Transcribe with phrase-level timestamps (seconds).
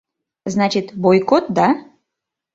[0.53, 1.67] Значит, бойкот, да?